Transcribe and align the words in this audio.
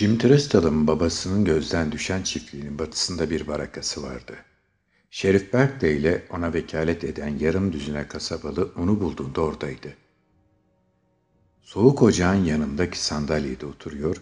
Jim 0.00 0.18
Tristle'ın 0.18 0.86
babasının 0.86 1.44
gözden 1.44 1.92
düşen 1.92 2.22
çiftliğinin 2.22 2.78
batısında 2.78 3.30
bir 3.30 3.46
barakası 3.46 4.02
vardı. 4.02 4.32
Şerif 5.10 5.52
Berkeley 5.52 5.96
ile 5.96 6.26
ona 6.30 6.54
vekalet 6.54 7.04
eden 7.04 7.38
yarım 7.38 7.72
düzine 7.72 8.08
kasabalı 8.08 8.72
onu 8.76 9.00
bulduğunda 9.00 9.40
oradaydı. 9.40 9.94
Soğuk 11.62 12.02
ocağın 12.02 12.44
yanındaki 12.44 12.98
sandalyede 12.98 13.66
oturuyor, 13.66 14.16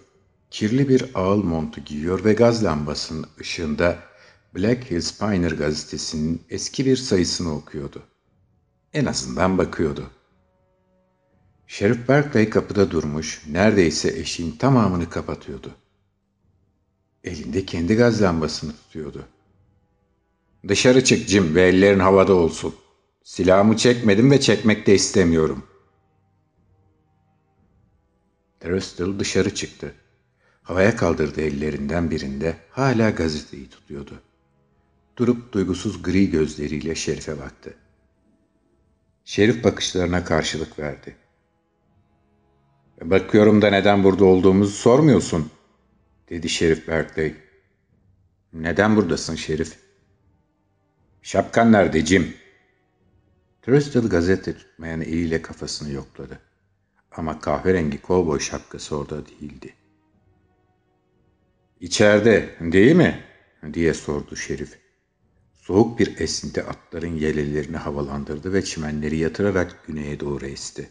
kirli 0.50 0.89
bir 0.89 1.11
ağıl 1.14 1.43
montu 1.43 1.81
giyiyor 1.81 2.25
ve 2.25 2.32
gaz 2.32 2.64
lambasının 2.64 3.26
ışığında 3.40 3.99
Black 4.57 4.90
Hills 4.90 5.18
Pioneer 5.18 5.53
gazetesinin 5.53 6.43
eski 6.50 6.86
bir 6.86 6.96
sayısını 6.96 7.54
okuyordu. 7.54 8.03
En 8.93 9.04
azından 9.04 9.58
bakıyordu. 9.58 10.11
Şerif 11.68 12.08
Berkeley 12.08 12.50
kapıda 12.50 12.90
durmuş, 12.90 13.43
neredeyse 13.46 14.08
eşiğin 14.08 14.53
tamamını 14.53 15.11
kapatıyordu. 15.11 15.75
Elinde 17.25 17.67
kendi 17.67 17.96
gaz 17.96 18.22
lambasını 18.22 18.72
tutuyordu. 18.72 19.29
Dışarı 20.68 21.04
çık 21.04 21.29
Jim 21.29 21.54
ve 21.54 21.63
ellerin 21.63 21.99
havada 21.99 22.35
olsun. 22.35 22.75
Silahımı 23.25 23.77
çekmedim 23.77 24.31
ve 24.31 24.41
çekmek 24.41 24.86
de 24.86 24.94
istemiyorum. 24.94 25.67
Trustle 28.61 29.19
dışarı 29.19 29.55
çıktı. 29.55 29.94
Havaya 30.63 30.96
kaldırdığı 30.96 31.41
ellerinden 31.41 32.11
birinde 32.11 32.56
hala 32.70 33.11
gazeteyi 33.11 33.70
tutuyordu. 33.70 34.20
Durup 35.16 35.53
duygusuz 35.53 36.03
gri 36.03 36.30
gözleriyle 36.30 36.94
Şerif'e 36.94 37.39
baktı. 37.39 37.75
Şerif 39.25 39.64
bakışlarına 39.64 40.25
karşılık 40.25 40.78
verdi. 40.78 41.16
Bakıyorum 43.02 43.62
da 43.62 43.70
neden 43.70 44.04
burada 44.04 44.24
olduğumuzu 44.24 44.72
sormuyorsun, 44.72 45.50
dedi 46.30 46.48
Şerif 46.48 46.88
Berkeley. 46.88 47.34
Neden 48.52 48.96
buradasın 48.96 49.34
Şerif? 49.34 49.78
Şapkan 51.22 51.72
nerede 51.72 52.06
Jim? 52.06 52.34
Trustle 53.62 54.00
gazete 54.00 54.56
tutmayan 54.56 55.00
eliyle 55.00 55.42
kafasını 55.42 55.92
yokladı. 55.92 56.40
Ama 57.12 57.40
kahverengi 57.40 58.02
kovboy 58.02 58.40
şapkası 58.40 58.96
orada 58.96 59.27
değildi. 59.27 59.74
İçeride 61.80 62.55
değil 62.60 62.96
mi? 62.96 63.24
diye 63.72 63.94
sordu 63.94 64.36
Şerif. 64.36 64.78
Soğuk 65.55 65.98
bir 65.98 66.20
esinti 66.20 66.62
atların 66.62 67.16
yelelerini 67.16 67.77
havalandırdı 67.77 68.52
ve 68.52 68.64
çimenleri 68.64 69.16
yatırarak 69.16 69.86
güneye 69.86 70.20
doğru 70.20 70.46
esti. 70.46 70.90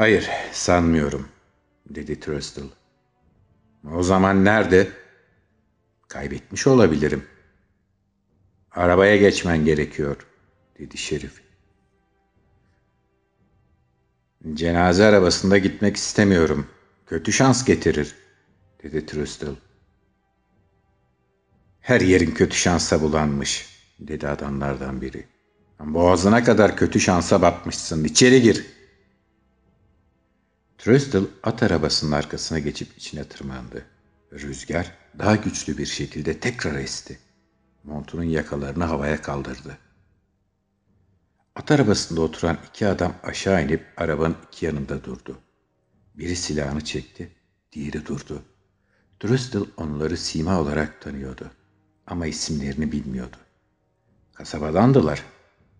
Hayır, 0.00 0.30
sanmıyorum, 0.52 1.28
dedi 1.90 2.20
Trustle. 2.20 2.62
O 3.94 4.02
zaman 4.02 4.44
nerede? 4.44 4.88
Kaybetmiş 6.08 6.66
olabilirim. 6.66 7.24
Arabaya 8.72 9.16
geçmen 9.16 9.64
gerekiyor, 9.64 10.16
dedi 10.78 10.98
şerif. 10.98 11.42
Cenaze 14.54 15.04
arabasında 15.04 15.58
gitmek 15.58 15.96
istemiyorum. 15.96 16.66
Kötü 17.06 17.32
şans 17.32 17.64
getirir, 17.64 18.14
dedi 18.82 19.06
Trustle. 19.06 19.50
Her 21.80 22.00
yerin 22.00 22.30
kötü 22.30 22.56
şansa 22.56 23.02
bulanmış, 23.02 23.68
dedi 23.98 24.28
adamlardan 24.28 25.00
biri. 25.00 25.26
Boğazına 25.80 26.44
kadar 26.44 26.76
kötü 26.76 27.00
şansa 27.00 27.42
batmışsın. 27.42 28.04
İçeri 28.04 28.42
gir. 28.42 28.79
Trustle 30.80 31.20
at 31.42 31.62
arabasının 31.62 32.12
arkasına 32.12 32.58
geçip 32.58 32.96
içine 32.96 33.24
tırmandı. 33.24 33.84
Rüzgar 34.32 34.92
daha 35.18 35.36
güçlü 35.36 35.78
bir 35.78 35.86
şekilde 35.86 36.40
tekrar 36.40 36.74
esti. 36.74 37.18
Montunun 37.84 38.24
yakalarını 38.24 38.84
havaya 38.84 39.22
kaldırdı. 39.22 39.78
At 41.54 41.70
arabasında 41.70 42.20
oturan 42.20 42.58
iki 42.68 42.86
adam 42.86 43.14
aşağı 43.22 43.64
inip 43.64 43.86
arabanın 43.96 44.36
iki 44.48 44.66
yanında 44.66 45.04
durdu. 45.04 45.38
Biri 46.14 46.36
silahını 46.36 46.84
çekti, 46.84 47.32
diğeri 47.72 48.06
durdu. 48.06 48.42
Trustle 49.20 49.58
onları 49.76 50.16
sima 50.16 50.60
olarak 50.60 51.00
tanıyordu 51.00 51.50
ama 52.06 52.26
isimlerini 52.26 52.92
bilmiyordu. 52.92 53.36
Kasabadandılar. 54.34 55.24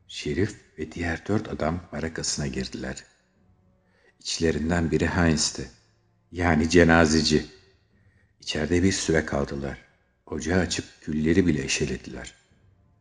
Şerif 0.08 0.56
ve 0.78 0.92
diğer 0.92 1.28
dört 1.28 1.48
adam 1.48 1.80
barakasına 1.92 2.46
girdiler. 2.46 3.04
İçlerinden 4.20 4.90
biri 4.90 5.06
Heinz'ti. 5.06 5.70
Yani 6.32 6.70
cenazeci. 6.70 7.46
İçeride 8.40 8.82
bir 8.82 8.92
süre 8.92 9.26
kaldılar. 9.26 9.78
Ocağı 10.26 10.60
açıp 10.60 10.84
gülleri 11.06 11.46
bile 11.46 11.64
eşelediler. 11.64 12.34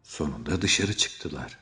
Sonunda 0.04 0.62
dışarı 0.62 0.98
çıktılar. 0.98 1.58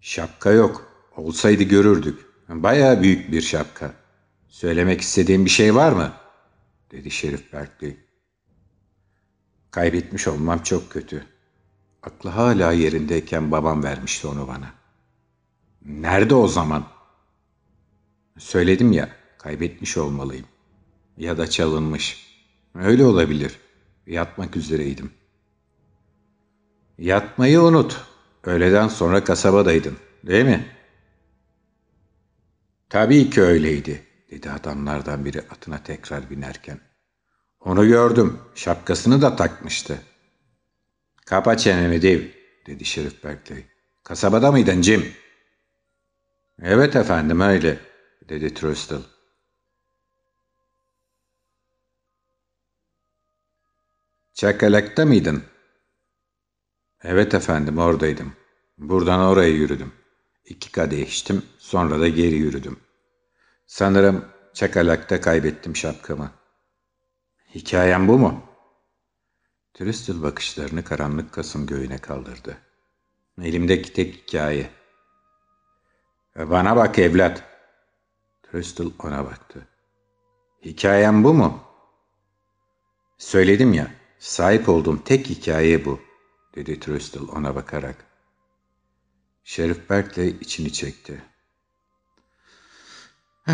Şapka 0.00 0.50
yok. 0.50 0.92
Olsaydı 1.16 1.62
görürdük. 1.62 2.26
Bayağı 2.48 3.02
büyük 3.02 3.32
bir 3.32 3.40
şapka. 3.40 3.94
Söylemek 4.48 5.00
istediğin 5.00 5.44
bir 5.44 5.50
şey 5.50 5.74
var 5.74 5.92
mı? 5.92 6.12
Dedi 6.90 7.10
Şerif 7.10 7.52
Berkeley. 7.52 7.96
Kaybetmiş 9.70 10.28
olmam 10.28 10.62
çok 10.62 10.90
kötü. 10.90 11.26
Aklı 12.02 12.30
hala 12.30 12.72
yerindeyken 12.72 13.50
babam 13.50 13.82
vermişti 13.82 14.26
onu 14.26 14.48
bana. 14.48 14.74
Nerede 15.84 16.34
o 16.34 16.48
zaman? 16.48 16.97
Söyledim 18.38 18.92
ya, 18.92 19.08
kaybetmiş 19.38 19.96
olmalıyım. 19.96 20.46
Ya 21.16 21.38
da 21.38 21.50
çalınmış. 21.50 22.28
Öyle 22.74 23.04
olabilir. 23.04 23.58
Yatmak 24.06 24.56
üzereydim. 24.56 25.10
Yatmayı 26.98 27.60
unut. 27.60 28.00
Öğleden 28.44 28.88
sonra 28.88 29.24
kasabadaydın, 29.24 29.96
değil 30.26 30.44
mi? 30.44 30.66
Tabii 32.88 33.30
ki 33.30 33.42
öyleydi, 33.42 34.02
dedi 34.30 34.50
adamlardan 34.50 35.24
biri 35.24 35.40
atına 35.40 35.82
tekrar 35.82 36.30
binerken. 36.30 36.80
Onu 37.60 37.88
gördüm. 37.88 38.38
Şapkasını 38.54 39.22
da 39.22 39.36
takmıştı. 39.36 40.02
Kapa 41.26 41.56
çeneni 41.56 42.02
Dev, 42.02 42.20
dedi 42.66 42.84
Şerif 42.84 43.24
Berkeley. 43.24 43.64
Kasabada 44.04 44.52
mıydın 44.52 44.82
Jim? 44.82 45.12
Evet 46.62 46.96
efendim 46.96 47.40
öyle, 47.40 47.78
dedi 48.28 48.54
Trustle. 48.54 48.96
Çakalak'ta 54.34 55.04
mıydın? 55.04 55.42
Evet 57.02 57.34
efendim 57.34 57.78
oradaydım. 57.78 58.32
Buradan 58.78 59.20
oraya 59.20 59.48
yürüdüm. 59.48 59.92
İki 60.44 60.72
kadeh 60.72 61.06
içtim, 61.06 61.42
sonra 61.58 62.00
da 62.00 62.08
geri 62.08 62.34
yürüdüm. 62.34 62.80
Sanırım 63.66 64.24
Çakalak'ta 64.54 65.20
kaybettim 65.20 65.76
şapkamı. 65.76 66.30
Hikayem 67.54 68.08
bu 68.08 68.18
mu? 68.18 68.42
Tristel 69.74 70.22
bakışlarını 70.22 70.84
karanlık 70.84 71.32
Kasım 71.32 71.66
göğüne 71.66 71.98
kaldırdı. 71.98 72.58
Elimdeki 73.42 73.92
tek 73.92 74.14
hikaye. 74.14 74.70
Bana 76.36 76.76
bak 76.76 76.98
evlat. 76.98 77.47
Tristel 78.52 78.90
ona 78.98 79.24
baktı. 79.24 79.68
Hikayem 80.64 81.24
bu 81.24 81.34
mu? 81.34 81.60
Söyledim 83.18 83.72
ya, 83.72 83.90
sahip 84.18 84.68
olduğum 84.68 85.04
tek 85.04 85.30
hikaye 85.30 85.84
bu, 85.84 86.00
dedi 86.54 86.80
Tristel 86.80 87.22
ona 87.22 87.54
bakarak. 87.54 87.96
Şerif 89.44 89.90
Berkeley 89.90 90.36
içini 90.40 90.72
çekti. 90.72 91.22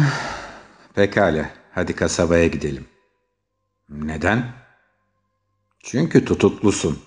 Pekala, 0.94 1.50
hadi 1.72 1.96
kasabaya 1.96 2.46
gidelim. 2.46 2.86
Neden? 3.88 4.52
Çünkü 5.78 6.24
tutuklusun. 6.24 7.02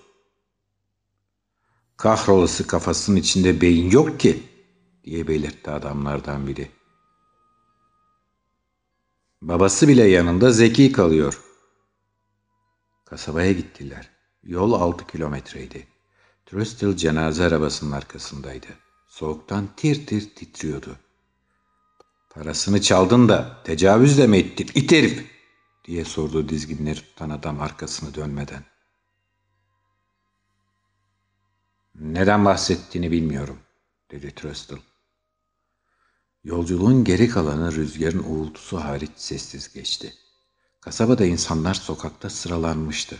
Kahrolası 1.97 2.67
kafasının 2.67 3.17
içinde 3.17 3.61
beyin 3.61 3.91
yok 3.91 4.19
ki, 4.19 4.43
diye 5.03 5.27
belirtti 5.27 5.71
adamlardan 5.71 6.47
biri. 6.47 6.76
Babası 9.41 9.87
bile 9.87 10.03
yanında 10.03 10.51
zeki 10.51 10.91
kalıyor. 10.91 11.41
Kasabaya 13.05 13.51
gittiler. 13.51 14.09
Yol 14.43 14.73
altı 14.73 15.07
kilometreydi. 15.07 15.87
Trustle 16.45 16.97
cenaze 16.97 17.43
arabasının 17.43 17.91
arkasındaydı. 17.91 18.67
Soğuktan 19.07 19.67
tir 19.77 20.05
tir 20.07 20.35
titriyordu. 20.35 20.95
Parasını 22.29 22.81
çaldın 22.81 23.29
da 23.29 23.63
tecavüz 23.63 24.17
de 24.17 24.27
mi 24.27 24.37
ettin 24.37 24.69
it 24.75 24.91
herif 24.91 25.25
diye 25.85 26.05
sordu 26.05 26.49
dizginleri 26.49 26.99
tutan 26.99 27.29
adam 27.29 27.61
arkasını 27.61 28.15
dönmeden. 28.15 28.63
Neden 31.95 32.45
bahsettiğini 32.45 33.11
bilmiyorum 33.11 33.59
dedi 34.11 34.35
Trustle. 34.35 34.77
Yolculuğun 36.47 37.03
geri 37.03 37.29
kalanı 37.29 37.75
rüzgarın 37.75 38.23
uğultusu 38.23 38.77
hariç 38.77 39.11
sessiz 39.15 39.73
geçti. 39.73 40.13
Kasabada 40.81 41.25
insanlar 41.25 41.73
sokakta 41.73 42.29
sıralanmıştı. 42.29 43.17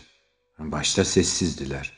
Başta 0.60 1.06
sessizdiler. 1.06 1.98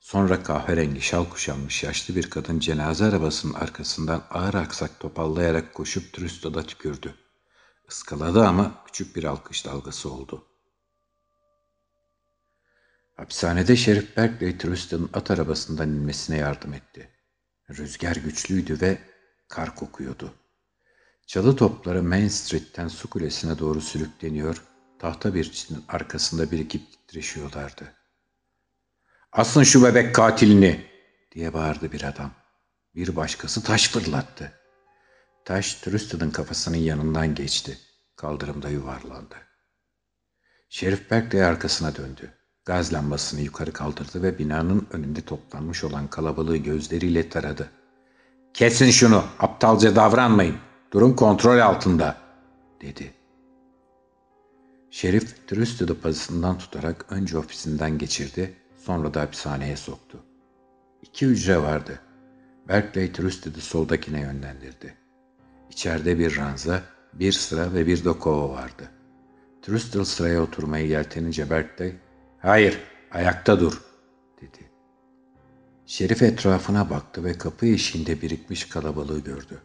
Sonra 0.00 0.42
kahverengi 0.42 1.00
şal 1.00 1.24
kuşanmış 1.24 1.82
yaşlı 1.82 2.16
bir 2.16 2.30
kadın 2.30 2.58
cenaze 2.58 3.04
arabasının 3.04 3.54
arkasından 3.54 4.26
ağır 4.30 4.54
aksak 4.54 5.00
topallayarak 5.00 5.74
koşup 5.74 6.12
Tristol'a 6.12 6.62
tükürdü. 6.62 7.14
Iskaladı 7.88 8.46
ama 8.46 8.84
küçük 8.86 9.16
bir 9.16 9.24
alkış 9.24 9.64
dalgası 9.64 10.12
oldu. 10.12 10.46
Hapishanede 13.16 13.76
Şerif 13.76 14.16
Berkeley 14.16 14.58
Tristol'un 14.58 15.10
at 15.12 15.30
arabasından 15.30 15.88
inmesine 15.88 16.36
yardım 16.36 16.72
etti. 16.72 17.10
Rüzgar 17.70 18.16
güçlüydü 18.16 18.80
ve 18.80 18.98
kar 19.48 19.74
kokuyordu. 19.74 20.34
Çalı 21.26 21.56
topları 21.56 22.02
Main 22.02 22.28
Street'ten 22.28 22.88
su 22.88 23.10
kulesine 23.10 23.58
doğru 23.58 23.80
sürükleniyor, 23.80 24.62
tahta 24.98 25.34
bir 25.34 25.52
çitin 25.52 25.84
arkasında 25.88 26.50
birikip 26.50 26.92
titreşiyorlardı. 26.92 27.92
Asın 29.32 29.62
şu 29.62 29.84
bebek 29.84 30.14
katilini 30.14 30.86
diye 31.32 31.54
bağırdı 31.54 31.92
bir 31.92 32.02
adam. 32.02 32.30
Bir 32.94 33.16
başkası 33.16 33.62
taş 33.62 33.88
fırlattı. 33.88 34.52
Taş 35.44 35.74
Tristol'ın 35.74 36.30
kafasının 36.30 36.76
yanından 36.76 37.34
geçti. 37.34 37.78
Kaldırımda 38.16 38.68
yuvarlandı. 38.68 39.34
Şerif 40.68 41.10
Berkeley 41.10 41.44
arkasına 41.44 41.96
döndü. 41.96 42.32
Gaz 42.64 42.92
lambasını 42.92 43.40
yukarı 43.40 43.72
kaldırdı 43.72 44.22
ve 44.22 44.38
binanın 44.38 44.86
önünde 44.90 45.20
toplanmış 45.20 45.84
olan 45.84 46.08
kalabalığı 46.08 46.56
gözleriyle 46.56 47.28
taradı. 47.28 47.70
Kesin 48.54 48.90
şunu, 48.90 49.24
aptalca 49.38 49.96
davranmayın. 49.96 50.65
Durum 50.96 51.16
kontrol 51.16 51.58
altında, 51.58 52.16
dedi. 52.80 53.14
Şerif 54.90 55.48
Tristol'u 55.48 56.00
pazısından 56.00 56.58
tutarak 56.58 57.06
önce 57.12 57.38
ofisinden 57.38 57.98
geçirdi, 57.98 58.54
sonra 58.76 59.14
da 59.14 59.20
hapishaneye 59.20 59.76
soktu. 59.76 60.22
İki 61.02 61.26
hücre 61.26 61.62
vardı. 61.62 62.00
Berkeley 62.68 63.12
Tristol'u 63.12 63.60
soldakine 63.60 64.20
yönlendirdi. 64.20 64.94
İçeride 65.70 66.18
bir 66.18 66.36
ranza, 66.36 66.82
bir 67.12 67.32
sıra 67.32 67.72
ve 67.72 67.86
bir 67.86 68.04
de 68.04 68.12
kova 68.12 68.50
vardı. 68.50 68.90
Tristol 69.62 70.04
sıraya 70.04 70.42
oturmayı 70.42 70.88
yeltenince 70.88 71.50
Berkeley, 71.50 71.94
''Hayır, 72.38 72.80
ayakta 73.10 73.60
dur.'' 73.60 73.82
dedi. 74.40 74.70
Şerif 75.86 76.22
etrafına 76.22 76.90
baktı 76.90 77.24
ve 77.24 77.38
kapı 77.38 77.66
eşiğinde 77.66 78.22
birikmiş 78.22 78.64
kalabalığı 78.64 79.18
gördü. 79.18 79.62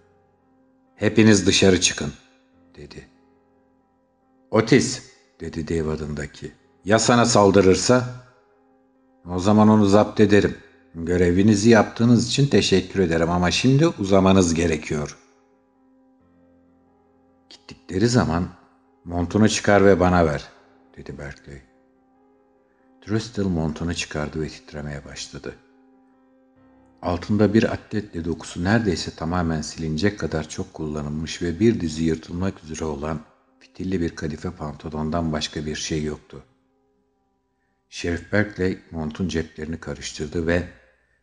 ''Hepiniz 0.96 1.48
dışarı 1.48 1.82
çıkın.'' 1.82 2.14
dedi. 2.76 3.08
''Otis'' 4.52 5.02
dedi 5.40 5.68
dev 5.68 5.88
adındaki. 5.88 6.52
''Ya 6.86 7.00
sana 7.00 7.26
saldırırsa?'' 7.26 8.10
''O 9.26 9.40
zaman 9.40 9.70
onu 9.70 9.86
zapt 9.86 10.20
ederim. 10.20 10.58
Görevinizi 10.96 11.70
yaptığınız 11.70 12.28
için 12.28 12.48
teşekkür 12.48 13.00
ederim 13.00 13.30
ama 13.30 13.52
şimdi 13.52 13.88
uzamanız 13.88 14.54
gerekiyor.'' 14.54 15.18
Gittikleri 17.50 18.08
zaman 18.08 18.50
montunu 19.06 19.50
çıkar 19.50 19.86
ve 19.86 20.00
bana 20.00 20.26
ver, 20.26 20.50
dedi 20.98 21.18
Berkeley. 21.18 21.62
Trustle 23.02 23.44
montunu 23.44 23.94
çıkardı 23.94 24.42
ve 24.42 24.48
titremeye 24.48 25.06
başladı. 25.06 25.56
Altında 27.02 27.54
bir 27.54 27.74
atletle 27.74 28.26
dokusu 28.26 28.64
neredeyse 28.64 29.12
tamamen 29.16 29.62
silinecek 29.62 30.20
kadar 30.20 30.50
çok 30.50 30.74
kullanılmış 30.74 31.42
ve 31.42 31.60
bir 31.60 31.82
dizi 31.82 32.04
yırtılmak 32.04 32.64
üzere 32.64 32.86
olan 32.86 33.20
fitilli 33.60 34.02
bir 34.02 34.16
kadife 34.16 34.52
pantolondan 34.52 35.32
başka 35.32 35.66
bir 35.66 35.76
şey 35.76 36.04
yoktu. 36.04 36.44
Şerif 37.90 38.32
Berkeley 38.32 38.80
montun 38.92 39.28
ceplerini 39.28 39.80
karıştırdı 39.80 40.48
ve 40.48 40.70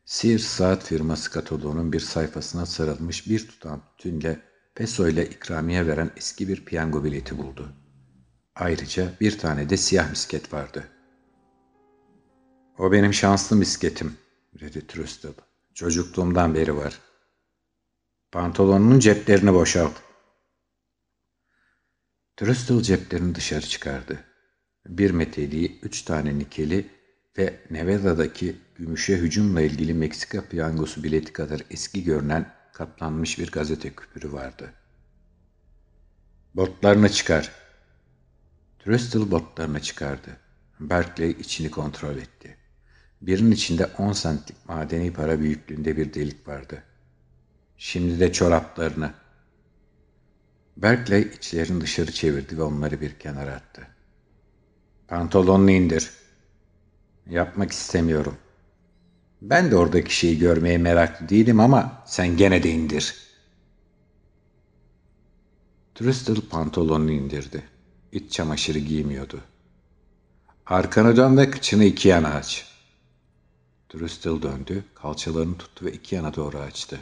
Sears 0.04 0.42
saat 0.42 0.84
firması 0.84 1.30
kataloğunun 1.30 1.92
bir 1.92 2.00
sayfasına 2.00 2.66
sarılmış 2.66 3.28
bir 3.28 3.48
tutam 3.48 3.82
tütünle 3.98 4.40
peso 4.74 5.08
ile 5.08 5.30
ikramiye 5.30 5.86
veren 5.86 6.10
eski 6.16 6.48
bir 6.48 6.64
piyango 6.64 7.04
bileti 7.04 7.38
buldu. 7.38 7.68
Ayrıca 8.54 9.12
bir 9.20 9.38
tane 9.38 9.70
de 9.70 9.76
siyah 9.76 10.10
misket 10.10 10.52
vardı. 10.52 10.84
O 12.78 12.92
benim 12.92 13.14
şanslı 13.14 13.56
misketim, 13.56 14.16
dedi 14.60 14.86
Trustle. 14.86 15.47
Çocukluğumdan 15.78 16.54
beri 16.54 16.76
var. 16.76 16.98
Pantolonunun 18.32 18.98
ceplerini 18.98 19.54
boşalt. 19.54 19.92
Trustle 22.36 22.82
ceplerini 22.82 23.34
dışarı 23.34 23.66
çıkardı. 23.66 24.24
Bir 24.86 25.10
meteliği, 25.10 25.78
üç 25.82 26.02
tane 26.02 26.38
nikeli 26.38 26.86
ve 27.38 27.60
Nevada'daki 27.70 28.56
gümüşe 28.76 29.16
hücumla 29.16 29.60
ilgili 29.60 29.94
Meksika 29.94 30.48
piyangosu 30.48 31.04
bileti 31.04 31.32
kadar 31.32 31.60
eski 31.70 32.04
görünen 32.04 32.54
katlanmış 32.72 33.38
bir 33.38 33.50
gazete 33.50 33.94
küpürü 33.94 34.32
vardı. 34.32 34.72
Botlarını 36.54 37.08
çıkar. 37.08 37.52
Trustle 38.78 39.30
botlarını 39.30 39.80
çıkardı. 39.80 40.36
Berkeley 40.80 41.30
içini 41.30 41.70
kontrol 41.70 42.16
etti. 42.16 42.56
Birinin 43.22 43.50
içinde 43.50 43.86
10 43.86 44.12
centlik 44.12 44.68
madeni 44.68 45.12
para 45.12 45.40
büyüklüğünde 45.40 45.96
bir 45.96 46.14
delik 46.14 46.48
vardı. 46.48 46.82
Şimdi 47.76 48.20
de 48.20 48.32
çoraplarını. 48.32 49.12
Berkeley 50.76 51.22
içlerini 51.22 51.80
dışarı 51.80 52.12
çevirdi 52.12 52.58
ve 52.58 52.62
onları 52.62 53.00
bir 53.00 53.18
kenara 53.18 53.52
attı. 53.52 53.86
Pantolonunu 55.08 55.70
indir. 55.70 56.10
Yapmak 57.30 57.72
istemiyorum. 57.72 58.36
Ben 59.42 59.70
de 59.70 59.76
oradaki 59.76 60.16
şeyi 60.16 60.38
görmeye 60.38 60.78
meraklı 60.78 61.28
değilim 61.28 61.60
ama 61.60 62.02
sen 62.06 62.36
gene 62.36 62.62
de 62.62 62.70
indir. 62.70 63.14
Trustle 65.94 66.34
pantolonunu 66.50 67.10
indirdi. 67.10 67.62
İç 68.12 68.32
çamaşırı 68.32 68.78
giymiyordu. 68.78 69.40
Arkanı 70.66 71.16
dön 71.16 71.36
ve 71.36 71.50
kıçını 71.50 71.84
iki 71.84 72.08
yana 72.08 72.28
aç. 72.28 72.67
Trustle 73.88 74.42
döndü, 74.42 74.84
kalçalarını 74.94 75.58
tuttu 75.58 75.84
ve 75.84 75.92
iki 75.92 76.14
yana 76.14 76.34
doğru 76.34 76.58
açtı. 76.58 77.00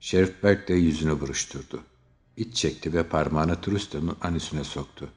Sheriff 0.00 0.42
Berk 0.42 0.68
de 0.68 0.74
yüzünü 0.74 1.20
buruşturdu. 1.20 1.82
İç 2.36 2.56
çekti 2.56 2.92
ve 2.92 3.02
parmağını 3.02 3.60
Trustle'ın 3.60 4.16
anüsüne 4.22 4.64
soktu. 4.64 5.08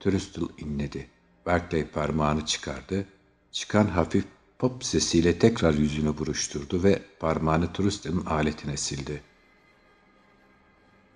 Trustle 0.00 0.42
inledi. 0.58 1.10
Berkeley 1.46 1.84
parmağını 1.84 2.46
çıkardı. 2.46 3.06
Çıkan 3.52 3.86
hafif 3.86 4.24
pop 4.58 4.84
sesiyle 4.84 5.38
tekrar 5.38 5.74
yüzünü 5.74 6.18
buruşturdu 6.18 6.82
ve 6.82 7.02
parmağını 7.20 7.72
Trustle'ın 7.72 8.26
aletine 8.26 8.76
sildi. 8.76 9.22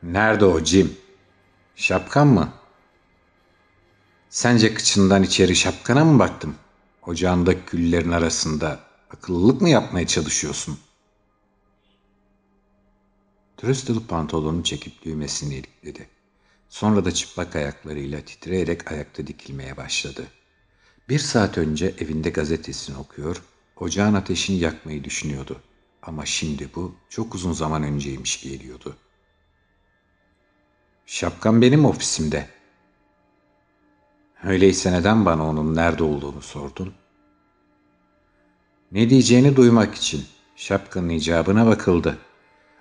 ''Nerede 0.02 0.44
o 0.44 0.64
Jim? 0.64 0.96
Şapkan 1.76 2.26
mı?'' 2.26 2.52
''Sence 4.30 4.74
kıçından 4.74 5.22
içeri 5.22 5.56
şapkana 5.56 6.04
mı 6.04 6.18
baktım? 6.18 6.54
Ocağındaki 7.02 7.64
küllerin 7.66 8.10
arasında 8.10 8.85
akıllılık 9.10 9.60
mı 9.60 9.68
yapmaya 9.68 10.06
çalışıyorsun?'' 10.06 10.86
Trustle 13.56 14.06
pantolonunu 14.08 14.64
çekip 14.64 15.02
düğmesini 15.02 15.54
ilikledi. 15.54 16.08
Sonra 16.68 17.04
da 17.04 17.12
çıplak 17.12 17.56
ayaklarıyla 17.56 18.20
titreyerek 18.20 18.92
ayakta 18.92 19.26
dikilmeye 19.26 19.76
başladı. 19.76 20.26
Bir 21.08 21.18
saat 21.18 21.58
önce 21.58 21.94
evinde 21.98 22.30
gazetesini 22.30 22.96
okuyor, 22.96 23.42
ocağın 23.76 24.14
ateşini 24.14 24.58
yakmayı 24.58 25.04
düşünüyordu. 25.04 25.60
Ama 26.02 26.26
şimdi 26.26 26.70
bu 26.74 26.94
çok 27.08 27.34
uzun 27.34 27.52
zaman 27.52 27.82
önceymiş 27.82 28.42
geliyordu. 28.42 28.96
Şapkam 31.06 31.62
benim 31.62 31.84
ofisimde. 31.84 32.48
Öyleyse 34.44 34.92
neden 34.92 35.24
bana 35.26 35.48
onun 35.48 35.74
nerede 35.74 36.04
olduğunu 36.04 36.42
sordun? 36.42 36.94
Ne 38.92 39.10
diyeceğini 39.10 39.56
duymak 39.56 39.94
için 39.94 40.24
şapkanın 40.56 41.08
icabına 41.08 41.66
bakıldı. 41.66 42.18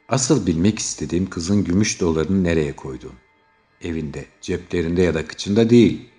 Asıl 0.10 0.48
bilmek 0.48 0.80
istediğim 0.80 1.30
kızın 1.30 1.64
gümüş 1.64 2.02
dolarını 2.02 2.44
nereye 2.44 2.76
koydun? 2.76 3.14
Evinde, 3.82 4.26
ceplerinde 4.42 5.02
ya 5.02 5.14
da 5.14 5.28
kıçında 5.28 5.70
değil. 5.70 6.10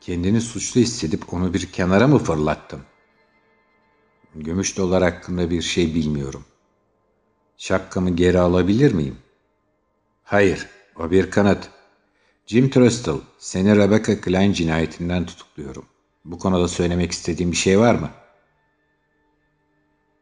Kendini 0.00 0.40
suçlu 0.40 0.80
hissedip 0.80 1.32
onu 1.32 1.54
bir 1.54 1.66
kenara 1.66 2.06
mı 2.06 2.18
fırlattın? 2.18 2.80
Gümüş 4.34 4.76
dolar 4.76 5.02
hakkında 5.02 5.50
bir 5.50 5.62
şey 5.62 5.94
bilmiyorum. 5.94 6.44
Şapkamı 7.56 8.10
geri 8.16 8.38
alabilir 8.38 8.92
miyim? 8.92 9.16
Hayır, 10.24 10.66
o 10.96 11.10
bir 11.10 11.30
kanıt. 11.30 11.68
Jim 12.46 12.70
Trustle, 12.70 13.12
seni 13.38 13.76
Rebecca 13.76 14.20
Klein 14.20 14.52
cinayetinden 14.52 15.26
tutukluyorum. 15.26 15.84
Bu 16.24 16.38
konuda 16.38 16.68
söylemek 16.68 17.12
istediğim 17.12 17.52
bir 17.52 17.56
şey 17.56 17.78
var 17.78 17.94
mı? 17.94 18.10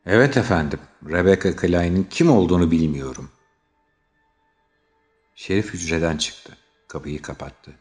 Evet 0.07 0.37
efendim, 0.37 0.81
Rebecca 1.09 1.57
Klein'in 1.57 2.05
kim 2.11 2.31
olduğunu 2.31 2.71
bilmiyorum. 2.71 3.31
Şerif 5.35 5.75
hücreden 5.75 6.17
çıktı. 6.17 6.57
Kapıyı 6.89 7.23
kapattı. 7.23 7.73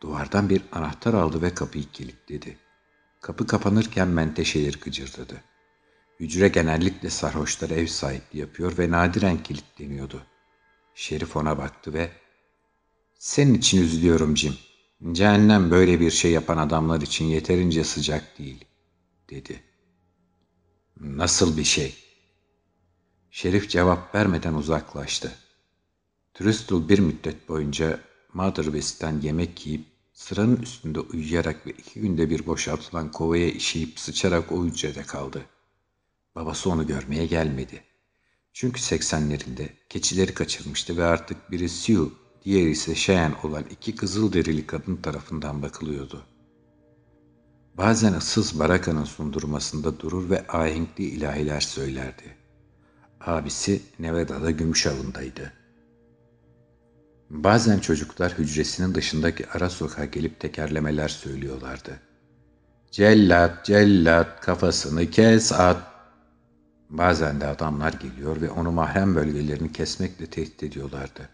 Duvardan 0.00 0.50
bir 0.50 0.62
anahtar 0.72 1.14
aldı 1.14 1.42
ve 1.42 1.54
kapıyı 1.54 1.84
kilitledi. 1.92 2.58
Kapı 3.20 3.46
kapanırken 3.46 4.08
menteşeleri 4.08 4.80
gıcırdadı. 4.80 5.34
Hücre 6.20 6.48
genellikle 6.48 7.10
sarhoşlara 7.10 7.74
ev 7.74 7.86
sahipliği 7.86 8.38
yapıyor 8.38 8.78
ve 8.78 8.90
nadiren 8.90 9.42
kilitleniyordu. 9.42 10.22
Şerif 10.94 11.36
ona 11.36 11.58
baktı 11.58 11.94
ve 11.94 12.10
''Senin 13.18 13.54
için 13.54 13.82
üzülüyorum 13.82 14.36
Jim. 14.36 14.54
Cehennem 15.12 15.70
böyle 15.70 16.00
bir 16.00 16.10
şey 16.10 16.30
yapan 16.30 16.56
adamlar 16.56 17.00
için 17.00 17.24
yeterince 17.24 17.84
sıcak 17.84 18.38
değil.'' 18.38 18.66
dedi. 19.30 19.73
''Nasıl 21.00 21.56
bir 21.56 21.64
şey?'' 21.64 22.04
Şerif 23.34 23.70
cevap 23.70 24.14
vermeden 24.14 24.54
uzaklaştı. 24.54 25.32
Tristol 26.34 26.88
bir 26.88 26.98
müddet 26.98 27.48
boyunca 27.48 28.00
Mother 28.32 28.64
West'ten 28.64 29.20
yemek 29.20 29.66
yiyip 29.66 29.84
sıranın 30.12 30.56
üstünde 30.56 31.00
uyuyarak 31.00 31.66
ve 31.66 31.70
iki 31.70 32.00
günde 32.00 32.30
bir 32.30 32.46
boşaltılan 32.46 33.10
kovaya 33.12 33.50
işeyip 33.50 34.00
sıçarak 34.00 34.52
o 34.52 34.64
hücrede 34.64 35.02
kaldı. 35.02 35.46
Babası 36.34 36.70
onu 36.70 36.86
görmeye 36.86 37.26
gelmedi. 37.26 37.84
Çünkü 38.52 38.80
seksenlerinde 38.80 39.72
keçileri 39.88 40.34
kaçırmıştı 40.34 40.96
ve 40.96 41.04
artık 41.04 41.50
biri 41.50 41.68
Sue, 41.68 42.08
diğeri 42.44 42.70
ise 42.70 42.94
Cheyenne 42.94 43.36
olan 43.42 43.64
iki 43.70 43.96
kızıl 43.96 44.32
derili 44.32 44.66
kadın 44.66 44.96
tarafından 44.96 45.62
bakılıyordu. 45.62 46.26
Bazen 47.78 48.12
ıssız 48.12 48.58
barakanın 48.58 49.04
sundurmasında 49.04 50.00
durur 50.00 50.30
ve 50.30 50.46
ahenkli 50.46 51.04
ilahiler 51.04 51.60
söylerdi. 51.60 52.36
Abisi 53.20 53.82
Nevada'da 53.98 54.50
gümüş 54.50 54.86
avındaydı. 54.86 55.52
Bazen 57.30 57.78
çocuklar 57.78 58.32
hücresinin 58.32 58.94
dışındaki 58.94 59.50
ara 59.50 59.70
sokağa 59.70 60.04
gelip 60.04 60.40
tekerlemeler 60.40 61.08
söylüyorlardı. 61.08 62.00
Cellat, 62.90 63.64
cellat, 63.64 64.40
kafasını 64.40 65.10
kes 65.10 65.52
at. 65.52 65.82
Bazen 66.90 67.40
de 67.40 67.46
adamlar 67.46 67.92
geliyor 67.92 68.40
ve 68.40 68.50
onu 68.50 68.72
mahrem 68.72 69.14
bölgelerini 69.14 69.72
kesmekle 69.72 70.26
tehdit 70.26 70.62
ediyorlardı. 70.62 71.28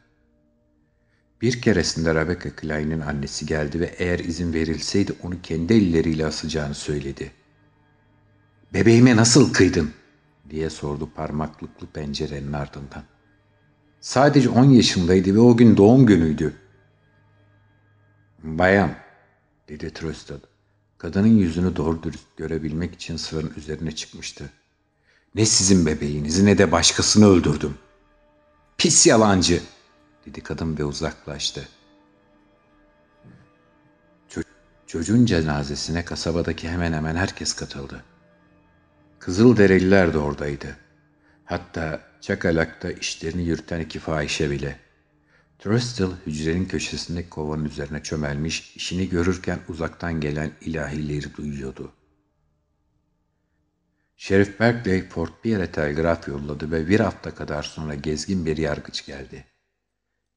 Bir 1.43 1.63
keresinde 1.63 2.15
Rebecca 2.15 2.57
Klein'in 2.57 3.01
annesi 3.01 3.47
geldi 3.47 3.81
ve 3.81 3.95
eğer 3.99 4.19
izin 4.19 4.53
verilseydi 4.53 5.13
onu 5.23 5.43
kendi 5.43 5.73
elleriyle 5.73 6.27
asacağını 6.27 6.75
söyledi. 6.75 7.33
''Bebeğime 8.75 9.17
nasıl 9.17 9.53
kıydın?'' 9.53 9.93
diye 10.51 10.71
sordu 10.71 11.11
parmaklıklı 11.15 11.87
pencerenin 11.87 12.53
ardından. 12.53 13.03
Sadece 14.01 14.49
on 14.49 14.65
yaşındaydı 14.65 15.35
ve 15.35 15.39
o 15.39 15.57
gün 15.57 15.77
doğum 15.77 16.07
günüydü. 16.07 16.55
Bayan, 18.43 18.91
dedi 19.69 19.95
Tröstel. 19.95 20.41
Kadının 20.99 21.39
yüzünü 21.39 21.77
doğru 21.77 22.03
dürüst 22.03 22.37
görebilmek 22.37 22.95
için 22.95 23.17
sıranın 23.17 23.53
üzerine 23.57 23.93
çıkmıştı. 23.93 24.51
Ne 25.35 25.47
sizin 25.47 25.87
bebeğinizi 25.87 26.47
ne 26.47 26.59
de 26.59 26.73
başkasını 26.73 27.27
öldürdüm. 27.27 27.75
Pis 28.79 29.07
yalancı, 29.07 29.61
dedi 30.27 30.41
kadın 30.41 30.79
ve 30.79 30.85
uzaklaştı. 30.85 31.69
Çocuğun 34.91 35.27
cenazesine 35.27 36.05
kasabadaki 36.05 36.69
hemen 36.69 36.93
hemen 36.93 37.17
herkes 37.17 37.53
katıldı. 37.53 38.05
Kızıl 39.19 39.57
dereliler 39.57 40.13
de 40.15 40.19
oradaydı. 40.19 40.77
Hatta 41.45 42.01
Çakalak'ta 42.21 42.91
işlerini 42.91 43.43
yürüten 43.43 43.81
iki 43.81 43.99
fahişe 43.99 44.51
bile. 44.51 44.81
Trustle 45.59 46.07
hücrenin 46.27 46.65
köşesinde 46.65 47.29
kovanın 47.29 47.65
üzerine 47.65 48.03
çömelmiş, 48.03 48.77
işini 48.77 49.09
görürken 49.09 49.59
uzaktan 49.69 50.21
gelen 50.21 50.51
ilahileri 50.61 51.37
duyuyordu. 51.37 51.93
Şerif 54.17 54.61
Berkeley 54.61 55.09
Fort 55.09 55.43
Pierre'e 55.43 55.73
telgraf 55.73 56.29
yolladı 56.29 56.71
ve 56.71 56.89
bir 56.89 57.01
hafta 57.01 57.35
kadar 57.35 57.63
sonra 57.63 57.95
gezgin 57.95 58.47
bir 58.47 58.57
yargıç 58.57 59.07
geldi. 59.07 59.45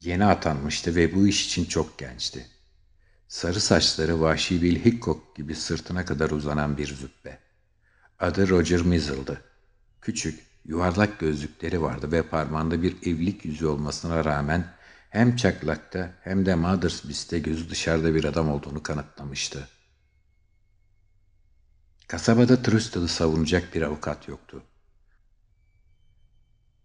Yeni 0.04 0.26
atanmıştı 0.26 0.96
ve 0.96 1.16
bu 1.16 1.28
iş 1.28 1.46
için 1.46 1.66
çok 1.66 1.98
gençti. 1.98 2.48
Sarı 3.28 3.60
saçları 3.62 4.22
vahşi 4.22 4.62
Bill 4.62 4.86
Hickok 4.86 5.36
gibi 5.36 5.56
sırtına 5.56 6.06
kadar 6.06 6.30
uzanan 6.30 6.78
bir 6.78 6.96
züppe. 6.96 7.40
Adı 8.20 8.50
Roger 8.50 8.82
Mizzle'dı. 8.82 9.42
Küçük, 10.02 10.40
yuvarlak 10.66 11.20
gözlükleri 11.20 11.82
vardı 11.82 12.12
ve 12.12 12.24
parmağında 12.24 12.82
bir 12.82 12.98
evlilik 12.98 13.46
yüzü 13.46 13.66
olmasına 13.66 14.26
rağmen 14.26 14.74
hem 15.10 15.36
çaklakta 15.36 16.14
hem 16.22 16.46
de 16.46 16.56
Mothersbist'te 16.56 17.40
gözü 17.40 17.70
dışarıda 17.70 18.16
bir 18.16 18.24
adam 18.24 18.50
olduğunu 18.50 18.84
kanıtlamıştı. 18.84 19.68
Kasabada 22.08 22.62
Trustal'ı 22.64 23.08
savunacak 23.08 23.76
bir 23.76 23.82
avukat 23.82 24.28
yoktu. 24.28 24.64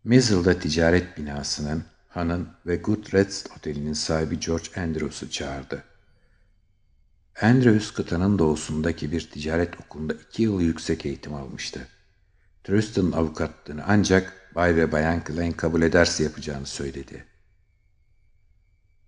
Mizzle'da 0.04 0.58
ticaret 0.58 1.18
binasının, 1.18 1.84
Han'ın 2.08 2.48
ve 2.66 2.76
Good 2.76 3.12
Reds 3.12 3.46
Oteli'nin 3.56 3.92
sahibi 3.92 4.40
George 4.40 4.80
Andrews'u 4.80 5.30
çağırdı. 5.30 5.84
Andrews 7.42 7.90
kıtanın 7.90 8.38
doğusundaki 8.38 9.12
bir 9.12 9.30
ticaret 9.30 9.80
okulunda 9.80 10.14
iki 10.14 10.42
yıl 10.42 10.60
yüksek 10.60 11.06
eğitim 11.06 11.34
almıştı. 11.34 11.88
Thurston 12.64 13.12
avukatlığını 13.12 13.84
ancak 13.86 14.54
Bay 14.54 14.76
ve 14.76 14.92
Bayan 14.92 15.24
Klein 15.24 15.52
kabul 15.52 15.82
ederse 15.82 16.24
yapacağını 16.24 16.66
söyledi. 16.66 17.24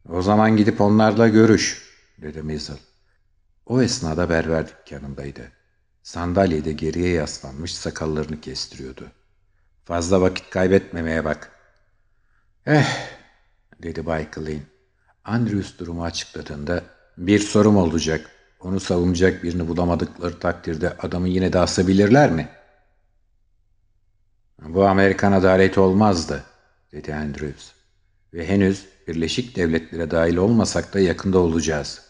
O 0.08 0.22
zaman 0.22 0.56
gidip 0.56 0.80
onlarla 0.80 1.28
görüş, 1.28 1.82
dedi 2.18 2.42
Maisel. 2.42 2.78
O 3.66 3.82
esnada 3.82 4.28
berber 4.28 4.68
dükkanındaydı. 4.68 5.52
Sandalyede 6.02 6.72
geriye 6.72 7.10
yaslanmış 7.10 7.74
sakallarını 7.74 8.40
kestiriyordu. 8.40 9.10
Fazla 9.84 10.20
vakit 10.20 10.50
kaybetmemeye 10.50 11.24
bak. 11.24 11.59
Eh, 12.66 12.86
dedi 13.82 14.06
Bay 14.06 14.30
Klein. 14.30 14.62
Andrews 15.24 15.78
durumu 15.78 16.04
açıkladığında 16.04 16.82
bir 17.18 17.38
sorum 17.38 17.76
olacak. 17.76 18.30
Onu 18.60 18.80
savunacak 18.80 19.42
birini 19.42 19.68
bulamadıkları 19.68 20.38
takdirde 20.38 20.96
adamı 20.98 21.28
yine 21.28 21.52
de 21.52 21.58
asabilirler 21.58 22.30
mi?'' 22.30 22.60
Bu 24.62 24.86
Amerikan 24.86 25.32
adaleti 25.32 25.80
olmazdı, 25.80 26.44
dedi 26.92 27.14
Andrews. 27.14 27.72
Ve 28.34 28.48
henüz 28.48 28.86
Birleşik 29.08 29.56
Devletlere 29.56 30.10
dahil 30.10 30.36
olmasak 30.36 30.94
da 30.94 31.00
yakında 31.00 31.38
olacağız. 31.38 32.02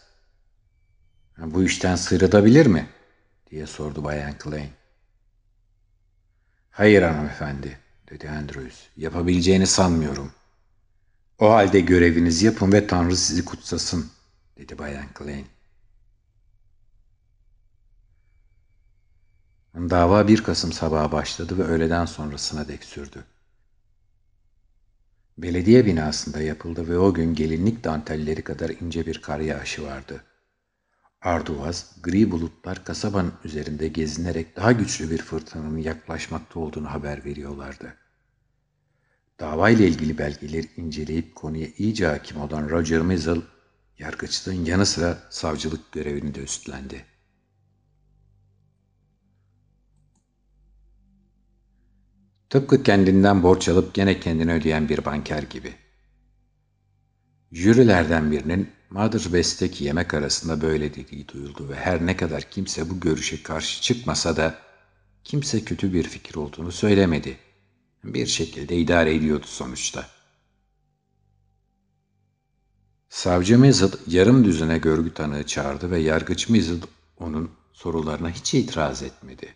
Bu 1.37 1.63
işten 1.63 1.95
sıyrılabilir 1.95 2.65
mi? 2.65 2.89
diye 3.51 3.67
sordu 3.67 4.03
Bayan 4.03 4.37
Klein. 4.37 4.69
Hayır 6.71 7.01
hanımefendi, 7.01 7.79
dedi 8.09 8.29
Andrews. 8.29 8.87
Yapabileceğini 8.97 9.67
sanmıyorum. 9.67 10.31
O 11.41 11.49
halde 11.51 11.79
görevinizi 11.79 12.45
yapın 12.45 12.71
ve 12.71 12.87
Tanrı 12.87 13.17
sizi 13.17 13.45
kutsasın, 13.45 14.11
dedi 14.57 14.77
Bayan 14.77 15.13
Klein. 15.13 15.47
Dava 19.75 20.27
1 20.27 20.43
Kasım 20.43 20.71
sabahı 20.71 21.11
başladı 21.11 21.57
ve 21.57 21.63
öğleden 21.63 22.05
sonrasına 22.05 22.67
dek 22.67 22.83
sürdü. 22.83 23.23
Belediye 25.37 25.85
binasında 25.85 26.41
yapıldı 26.41 26.89
ve 26.89 26.97
o 26.97 27.13
gün 27.13 27.35
gelinlik 27.35 27.83
dantelleri 27.83 28.41
kadar 28.41 28.69
ince 28.69 29.05
bir 29.05 29.21
kar 29.21 29.39
yağışı 29.39 29.83
vardı. 29.83 30.23
Arduvaz, 31.21 31.95
gri 32.03 32.31
bulutlar 32.31 32.85
kasabanın 32.85 33.33
üzerinde 33.43 33.87
gezinerek 33.87 34.55
daha 34.55 34.71
güçlü 34.71 35.11
bir 35.11 35.21
fırtınanın 35.21 35.77
yaklaşmakta 35.77 36.59
olduğunu 36.59 36.91
haber 36.91 37.25
veriyorlardı. 37.25 38.00
Dava 39.41 39.69
ile 39.69 39.87
ilgili 39.87 40.17
belgeleri 40.17 40.67
inceleyip 40.77 41.35
konuya 41.35 41.67
iyice 41.77 42.07
hakim 42.07 42.41
olan 42.41 42.69
Roger 42.69 43.01
Mizzle, 43.01 43.41
yargıçlığın 43.99 44.65
yanı 44.65 44.85
sıra 44.85 45.17
savcılık 45.29 45.91
görevini 45.91 46.35
de 46.35 46.39
üstlendi. 46.43 47.05
Tıpkı 52.49 52.83
kendinden 52.83 53.43
borç 53.43 53.69
alıp 53.69 53.93
gene 53.93 54.19
kendini 54.19 54.53
ödeyen 54.53 54.89
bir 54.89 55.05
banker 55.05 55.43
gibi. 55.43 55.73
Jürilerden 57.51 58.31
birinin 58.31 58.69
Mother 58.89 59.19
West'teki 59.19 59.83
yemek 59.83 60.13
arasında 60.13 60.61
böyle 60.61 60.93
dediği 60.93 61.27
duyuldu 61.27 61.69
ve 61.69 61.75
her 61.75 62.05
ne 62.05 62.17
kadar 62.17 62.41
kimse 62.41 62.89
bu 62.89 62.99
görüşe 62.99 63.43
karşı 63.43 63.81
çıkmasa 63.81 64.37
da 64.37 64.55
kimse 65.23 65.63
kötü 65.63 65.93
bir 65.93 66.03
fikir 66.03 66.35
olduğunu 66.35 66.71
söylemedi. 66.71 67.37
Bir 68.03 68.27
şekilde 68.27 68.77
idare 68.77 69.15
ediyordu 69.15 69.45
sonuçta. 69.47 70.07
Savcı 73.09 73.59
Mizzle 73.59 73.97
yarım 74.07 74.45
düzine 74.45 74.77
görgü 74.77 75.13
tanığı 75.13 75.45
çağırdı 75.45 75.91
ve 75.91 75.99
yargıç 75.99 76.49
Mizzle 76.49 76.85
onun 77.17 77.51
sorularına 77.73 78.29
hiç 78.29 78.53
itiraz 78.53 79.03
etmedi. 79.03 79.55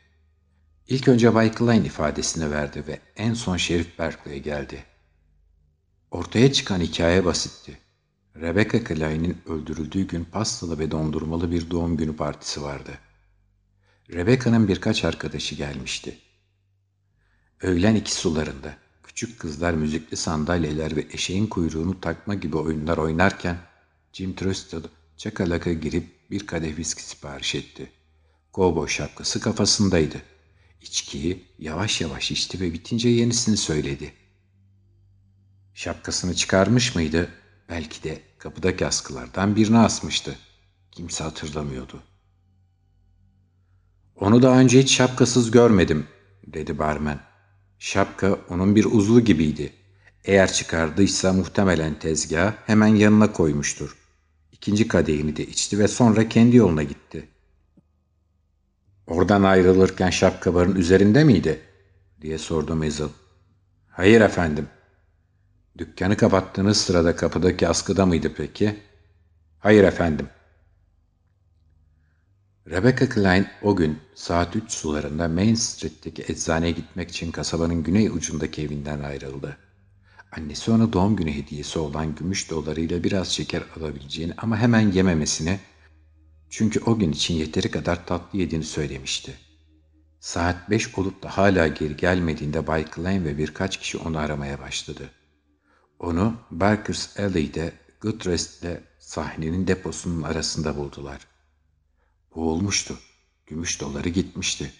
İlk 0.87 1.07
önce 1.07 1.33
Bay 1.33 1.51
Klein 1.51 1.83
ifadesini 1.83 2.51
verdi 2.51 2.83
ve 2.87 2.99
en 3.15 3.33
son 3.33 3.57
Şerif 3.57 3.99
Berkeley'e 3.99 4.39
geldi. 4.39 4.83
Ortaya 6.11 6.53
çıkan 6.53 6.79
hikaye 6.79 7.25
basitti. 7.25 7.79
Rebecca 8.35 8.83
Klein'in 8.83 9.37
öldürüldüğü 9.45 10.07
gün 10.07 10.23
pastalı 10.23 10.79
ve 10.79 10.91
dondurmalı 10.91 11.51
bir 11.51 11.71
doğum 11.71 11.97
günü 11.97 12.15
partisi 12.15 12.61
vardı. 12.61 12.91
Rebecca'nın 14.13 14.67
birkaç 14.67 15.03
arkadaşı 15.05 15.55
gelmişti. 15.55 16.17
Öğlen 17.61 17.95
iki 17.95 18.11
sularında 18.11 18.77
küçük 19.03 19.39
kızlar 19.39 19.73
müzikli 19.73 20.17
sandalyeler 20.17 20.95
ve 20.95 21.07
eşeğin 21.11 21.47
kuyruğunu 21.47 22.01
takma 22.01 22.33
gibi 22.33 22.57
oyunlar 22.57 22.97
oynarken 22.97 23.57
Jim 24.13 24.35
Trusted 24.35 24.85
çakalaka 25.17 25.73
girip 25.73 26.31
bir 26.31 26.47
kadeh 26.47 26.77
viski 26.77 27.03
sipariş 27.03 27.55
etti. 27.55 27.91
Kovboy 28.51 28.87
şapkası 28.87 29.39
kafasındaydı. 29.39 30.21
İçkiyi 30.81 31.45
yavaş 31.59 32.01
yavaş 32.01 32.31
içti 32.31 32.59
ve 32.59 32.73
bitince 32.73 33.09
yenisini 33.09 33.57
söyledi. 33.57 34.13
Şapkasını 35.73 36.35
çıkarmış 36.35 36.95
mıydı? 36.95 37.29
Belki 37.69 38.03
de 38.03 38.21
kapıdaki 38.37 38.85
askılardan 38.85 39.55
birini 39.55 39.77
asmıştı. 39.77 40.35
Kimse 40.91 41.23
hatırlamıyordu. 41.23 42.03
Onu 44.15 44.41
daha 44.41 44.59
önce 44.59 44.79
hiç 44.79 44.95
şapkasız 44.95 45.51
görmedim, 45.51 46.07
dedi 46.47 46.79
barmen. 46.79 47.34
Şapka 47.79 48.39
onun 48.49 48.75
bir 48.75 48.85
uzlu 48.85 49.21
gibiydi. 49.21 49.73
Eğer 50.25 50.53
çıkardıysa 50.53 51.33
muhtemelen 51.33 51.99
tezgah 51.99 52.53
hemen 52.65 52.87
yanına 52.87 53.31
koymuştur. 53.31 53.97
İkinci 54.51 54.87
kadehini 54.87 55.35
de 55.35 55.45
içti 55.45 55.79
ve 55.79 55.87
sonra 55.87 56.29
kendi 56.29 56.55
yoluna 56.55 56.83
gitti. 56.83 57.27
Oradan 59.07 59.43
ayrılırken 59.43 60.09
şapka 60.09 60.53
barın 60.53 60.75
üzerinde 60.75 61.23
miydi? 61.23 61.61
diye 62.21 62.37
sordu 62.37 62.75
Mezil. 62.75 63.09
Hayır 63.89 64.21
efendim. 64.21 64.67
Dükkanı 65.77 66.17
kapattığınız 66.17 66.77
sırada 66.77 67.15
kapıdaki 67.15 67.67
askıda 67.67 68.05
mıydı 68.05 68.33
peki? 68.37 68.79
Hayır 69.59 69.83
efendim. 69.83 70.27
Rebecca 72.69 73.09
Klein 73.09 73.47
o 73.61 73.75
gün 73.75 73.99
saat 74.15 74.55
3 74.55 74.71
sularında 74.71 75.27
Main 75.27 75.55
Street'teki 75.55 76.25
eczaneye 76.27 76.71
gitmek 76.71 77.09
için 77.09 77.31
kasabanın 77.31 77.83
güney 77.83 78.07
ucundaki 78.07 78.61
evinden 78.61 78.99
ayrıldı. 78.99 79.57
Annesi 80.31 80.71
ona 80.71 80.93
doğum 80.93 81.15
günü 81.15 81.33
hediyesi 81.33 81.79
olan 81.79 82.15
gümüş 82.15 82.49
dolarıyla 82.49 83.03
biraz 83.03 83.27
şeker 83.27 83.63
alabileceğini 83.77 84.33
ama 84.37 84.57
hemen 84.57 84.91
yememesini 84.91 85.59
çünkü 86.49 86.79
o 86.79 86.99
gün 86.99 87.11
için 87.11 87.33
yeteri 87.33 87.71
kadar 87.71 88.05
tatlı 88.05 88.39
yediğini 88.39 88.65
söylemişti. 88.65 89.33
Saat 90.19 90.69
5 90.69 90.97
olup 90.97 91.23
da 91.23 91.37
hala 91.37 91.67
geri 91.67 91.97
gelmediğinde 91.97 92.67
Bay 92.67 92.85
Klein 92.85 93.25
ve 93.25 93.37
birkaç 93.37 93.77
kişi 93.77 93.97
onu 93.97 94.17
aramaya 94.17 94.59
başladı. 94.59 95.09
Onu 95.99 96.33
Barker's 96.51 97.19
Alley'de 97.19 97.73
Goodrest'le 98.01 98.81
sahnenin 98.99 99.67
deposunun 99.67 100.21
arasında 100.21 100.77
buldular. 100.77 101.34
Boğulmuştu. 102.35 102.97
Gümüş 103.47 103.81
doları 103.81 104.09
gitmişti. 104.09 104.73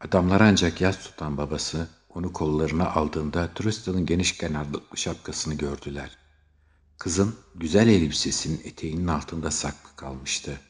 Adamlar 0.00 0.40
ancak 0.40 0.80
yaz 0.80 0.98
tutan 0.98 1.36
babası 1.36 1.88
onu 2.08 2.32
kollarına 2.32 2.90
aldığında 2.90 3.54
Tristle'ın 3.54 4.06
geniş 4.06 4.38
kenarlıklı 4.38 4.98
şapkasını 4.98 5.54
gördüler. 5.54 6.18
Kızın 6.98 7.36
güzel 7.54 7.88
elbisesinin 7.88 8.60
eteğinin 8.64 9.06
altında 9.06 9.50
saklı 9.50 9.96
kalmıştı. 9.96 10.60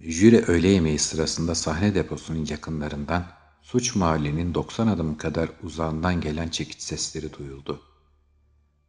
Jüri 0.00 0.44
öğle 0.44 0.68
yemeği 0.68 0.98
sırasında 0.98 1.54
sahne 1.54 1.94
deposunun 1.94 2.46
yakınlarından 2.50 3.26
suç 3.62 3.94
mahallinin 3.94 4.54
90 4.54 4.86
adım 4.86 5.16
kadar 5.16 5.50
uzağından 5.62 6.20
gelen 6.20 6.48
çekiç 6.48 6.82
sesleri 6.82 7.32
duyuldu. 7.32 7.82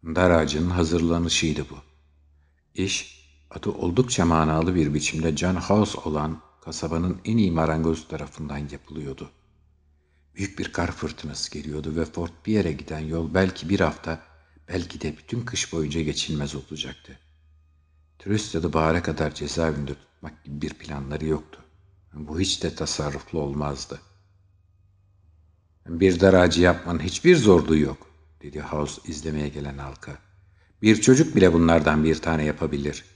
Dar 0.04 0.30
ağacının 0.30 0.70
hazırlanışıydı 0.70 1.66
bu. 1.70 1.78
İş 2.76 3.23
adı 3.56 3.70
oldukça 3.70 4.26
manalı 4.26 4.76
bir 4.76 4.94
biçimde 4.94 5.38
John 5.38 5.56
House 5.56 6.00
olan 6.00 6.42
kasabanın 6.62 7.22
en 7.26 7.38
iyi 7.38 7.52
marangoz 7.52 8.08
tarafından 8.08 8.58
yapılıyordu. 8.58 9.30
Büyük 10.36 10.60
bir 10.60 10.72
kar 10.72 10.92
fırtınası 10.92 11.52
geliyordu 11.52 11.96
ve 11.96 12.06
Fort 12.06 12.32
Pierre'e 12.44 12.72
giden 12.72 13.00
yol 13.00 13.34
belki 13.34 13.70
bir 13.70 13.80
hafta, 13.80 14.22
belki 14.68 15.02
de 15.02 15.18
bütün 15.18 15.42
kış 15.42 15.74
boyunca 15.74 16.02
geçilmez 16.02 16.56
olacaktı. 16.56 17.20
Tristad'ı 18.20 18.74
bahara 18.74 19.04
kadar 19.04 19.36
cezaevinde 19.36 19.94
tutmak 19.94 20.44
gibi 20.44 20.62
bir 20.62 20.74
planları 20.74 21.26
yoktu. 21.26 21.60
Bu 22.14 22.40
hiç 22.40 22.64
de 22.64 22.76
tasarruflu 22.76 23.40
olmazdı. 23.40 24.00
Bir 25.88 26.20
daracı 26.20 26.62
yapmanın 26.62 27.00
hiçbir 27.00 27.36
zorluğu 27.36 27.78
yok, 27.78 28.08
dedi 28.42 28.62
House 28.62 29.02
izlemeye 29.12 29.50
gelen 29.50 29.78
halka. 29.78 30.18
Bir 30.82 31.02
çocuk 31.02 31.36
bile 31.36 31.54
bunlardan 31.54 32.04
bir 32.04 32.16
tane 32.16 32.44
yapabilir. 32.44 33.13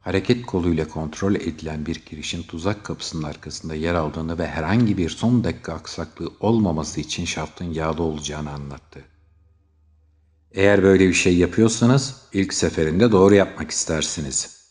Hareket 0.00 0.46
koluyla 0.46 0.88
kontrol 0.88 1.34
edilen 1.34 1.86
bir 1.86 2.04
girişin 2.06 2.42
tuzak 2.42 2.84
kapısının 2.84 3.22
arkasında 3.22 3.74
yer 3.74 3.94
aldığını 3.94 4.38
ve 4.38 4.46
herhangi 4.46 4.98
bir 4.98 5.10
son 5.10 5.44
dakika 5.44 5.72
aksaklığı 5.72 6.32
olmaması 6.40 7.00
için 7.00 7.24
şaftın 7.24 7.72
yağlı 7.72 8.02
olacağını 8.02 8.50
anlattı. 8.50 9.04
Eğer 10.52 10.82
böyle 10.82 11.08
bir 11.08 11.14
şey 11.14 11.38
yapıyorsanız 11.38 12.16
ilk 12.32 12.54
seferinde 12.54 13.12
doğru 13.12 13.34
yapmak 13.34 13.70
istersiniz, 13.70 14.66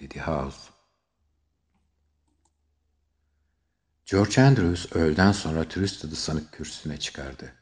dedi 0.00 0.20
House. 0.20 0.70
George 4.06 4.42
Andrews 4.42 4.96
öğleden 4.96 5.32
sonra 5.32 5.68
Tristed'ı 5.68 6.16
sanık 6.16 6.52
kürsüsüne 6.52 6.96
çıkardı. 6.96 7.52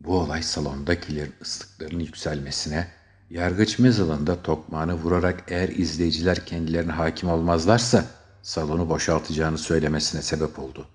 Bu 0.00 0.20
olay 0.20 0.42
salondakilerin 0.42 1.34
ıslıklarının 1.42 2.04
yükselmesine 2.04 2.97
Yargıç 3.30 3.78
mezalında 3.78 4.42
tokmağını 4.42 4.94
vurarak 4.94 5.44
eğer 5.48 5.68
izleyiciler 5.68 6.46
kendilerine 6.46 6.92
hakim 6.92 7.28
olmazlarsa 7.28 8.04
salonu 8.42 8.88
boşaltacağını 8.88 9.58
söylemesine 9.58 10.22
sebep 10.22 10.58
oldu. 10.58 10.88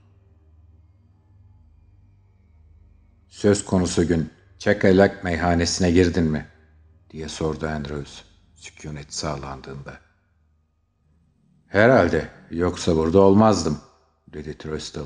Söz 3.30 3.66
konusu 3.66 4.08
gün 4.08 4.30
Çakalak 4.60 5.24
meyhanesine 5.24 5.92
girdin 5.92 6.24
mi? 6.24 6.48
diye 7.10 7.30
sordu 7.30 7.68
Andrews 7.68 8.22
sükunet 8.56 9.14
sağlandığında. 9.14 10.00
Herhalde 11.68 12.30
yoksa 12.52 12.96
burada 12.96 13.20
olmazdım 13.20 13.82
dedi 14.28 14.58
Trustle. 14.58 15.02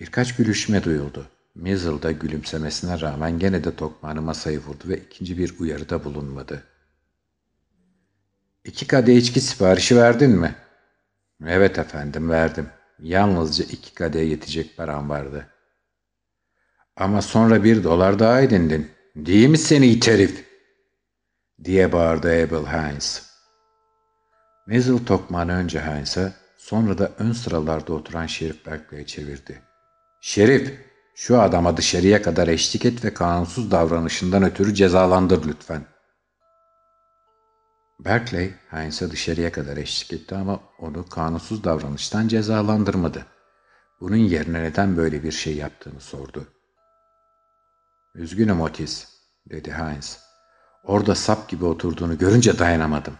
Birkaç 0.00 0.36
gülüşme 0.36 0.84
duyuldu. 0.84 1.26
Mizzle 1.58 2.02
da 2.02 2.12
gülümsemesine 2.12 3.00
rağmen 3.00 3.38
gene 3.38 3.64
de 3.64 3.76
tokmağını 3.76 4.22
masayı 4.22 4.58
vurdu 4.58 4.84
ve 4.88 4.96
ikinci 4.96 5.38
bir 5.38 5.58
uyarıda 5.58 6.04
bulunmadı. 6.04 6.62
İki 8.64 8.86
kadeh 8.86 9.16
içki 9.16 9.40
siparişi 9.40 9.96
verdin 9.96 10.30
mi? 10.30 10.54
Evet 11.46 11.78
efendim 11.78 12.30
verdim. 12.30 12.68
Yalnızca 12.98 13.64
iki 13.64 13.94
kadeh 13.94 14.30
yetecek 14.30 14.76
param 14.76 15.08
vardı. 15.08 15.46
Ama 16.96 17.22
sonra 17.22 17.64
bir 17.64 17.84
dolar 17.84 18.18
daha 18.18 18.40
edindin. 18.40 18.90
Değil 19.16 19.48
mi 19.48 19.58
seni 19.58 19.86
it 19.86 20.44
diye 21.64 21.92
bağırdı 21.92 22.28
Abel 22.28 22.66
Hines. 22.66 23.28
Mizzle 24.66 25.04
tokmağını 25.04 25.52
önce 25.52 25.80
Hines'a 25.80 26.32
sonra 26.56 26.98
da 26.98 27.12
ön 27.18 27.32
sıralarda 27.32 27.92
oturan 27.92 28.26
Şerif 28.26 28.66
Berkeley'e 28.66 29.06
çevirdi. 29.06 29.62
Şerif, 30.20 30.87
şu 31.18 31.40
adama 31.40 31.76
dışarıya 31.76 32.22
kadar 32.22 32.48
eşlik 32.48 32.84
et 32.84 33.04
ve 33.04 33.14
kanunsuz 33.14 33.70
davranışından 33.70 34.42
ötürü 34.42 34.74
cezalandır 34.74 35.48
lütfen. 35.48 35.84
Berkeley, 38.00 38.54
Heinz'e 38.70 39.10
dışarıya 39.10 39.52
kadar 39.52 39.76
eşlik 39.76 40.12
etti 40.12 40.34
ama 40.34 40.60
onu 40.78 41.08
kanunsuz 41.08 41.64
davranıştan 41.64 42.28
cezalandırmadı. 42.28 43.26
Bunun 44.00 44.16
yerine 44.16 44.62
neden 44.62 44.96
böyle 44.96 45.22
bir 45.22 45.32
şey 45.32 45.56
yaptığını 45.56 46.00
sordu. 46.00 46.46
Üzgünüm 48.14 48.60
Otis, 48.60 49.08
dedi 49.50 49.72
Heinz. 49.72 50.18
Orada 50.84 51.14
sap 51.14 51.48
gibi 51.48 51.64
oturduğunu 51.64 52.18
görünce 52.18 52.58
dayanamadım. 52.58 53.14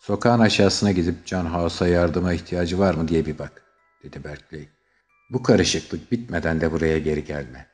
Sokağın 0.00 0.40
aşağısına 0.40 0.90
gidip 0.92 1.26
John 1.26 1.46
House'a 1.46 1.88
yardıma 1.88 2.32
ihtiyacı 2.32 2.78
var 2.78 2.94
mı 2.94 3.08
diye 3.08 3.26
bir 3.26 3.38
bak, 3.38 3.62
dedi 4.02 4.24
Berkeley. 4.24 4.75
Bu 5.30 5.42
karışıklık 5.42 6.12
bitmeden 6.12 6.60
de 6.60 6.72
buraya 6.72 6.98
geri 6.98 7.24
gelme. 7.24 7.66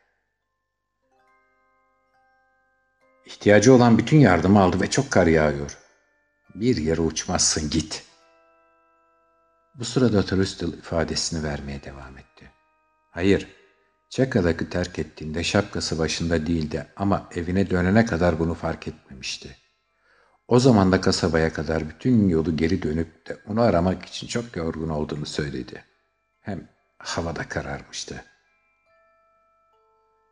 İhtiyacı 3.26 3.74
olan 3.74 3.98
bütün 3.98 4.16
yardımı 4.16 4.60
aldı 4.60 4.80
ve 4.80 4.90
çok 4.90 5.10
kar 5.10 5.26
yağıyor. 5.26 5.78
Bir 6.54 6.76
yere 6.76 7.00
uçmazsın 7.00 7.70
git. 7.70 8.04
Bu 9.74 9.84
sırada 9.84 10.24
Trustle 10.24 10.66
ifadesini 10.66 11.42
vermeye 11.44 11.82
devam 11.82 12.18
etti. 12.18 12.50
Hayır, 13.10 13.48
Çakadak'ı 14.10 14.70
terk 14.70 14.98
ettiğinde 14.98 15.44
şapkası 15.44 15.98
başında 15.98 16.46
değildi 16.46 16.86
ama 16.96 17.28
evine 17.34 17.70
dönene 17.70 18.06
kadar 18.06 18.38
bunu 18.38 18.54
fark 18.54 18.88
etmemişti. 18.88 19.56
O 20.48 20.58
zaman 20.58 20.92
da 20.92 21.00
kasabaya 21.00 21.52
kadar 21.52 21.88
bütün 21.88 22.28
yolu 22.28 22.56
geri 22.56 22.82
dönüp 22.82 23.28
de 23.28 23.36
onu 23.46 23.60
aramak 23.60 24.04
için 24.04 24.26
çok 24.26 24.56
yorgun 24.56 24.88
olduğunu 24.88 25.26
söyledi. 25.26 25.84
Hem 26.40 26.68
Havada 27.02 27.48
kararmıştı. 27.48 28.24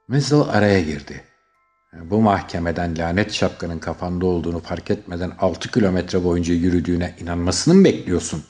Mizzle 0.08 0.36
araya 0.36 0.80
girdi. 0.82 1.24
Bu 1.92 2.20
mahkemeden 2.20 2.98
lanet 2.98 3.32
şapkanın 3.32 3.78
kafanda 3.78 4.26
olduğunu 4.26 4.60
fark 4.60 4.90
etmeden 4.90 5.30
altı 5.38 5.70
kilometre 5.70 6.24
boyunca 6.24 6.54
yürüdüğüne 6.54 7.16
inanmasını 7.20 7.74
mı 7.74 7.84
bekliyorsun? 7.84 8.44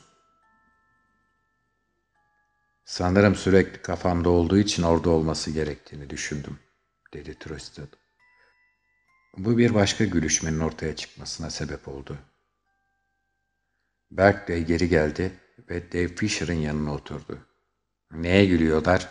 Sanırım 2.85 3.35
sürekli 3.35 3.83
kafamda 3.83 4.31
olduğu 4.31 4.59
için 4.59 4.83
orada 4.83 5.11
olması 5.11 5.51
gerektiğini 5.51 6.11
düşündüm, 6.11 6.59
dedi 7.15 7.39
Trusted. 7.39 7.89
Bu 9.37 9.59
bir 9.59 9.75
başka 9.75 10.05
gülüşmenin 10.05 10.61
ortaya 10.61 10.97
çıkmasına 10.97 11.51
sebep 11.51 11.89
oldu. 11.89 12.19
Berkeley 14.11 14.65
geri 14.65 14.89
geldi 14.89 15.33
ve 15.71 15.93
Dave 15.93 16.09
Fisher'ın 16.09 16.53
yanına 16.53 16.95
oturdu. 16.95 17.50
Neye 18.13 18.45
gülüyorlar? 18.45 19.09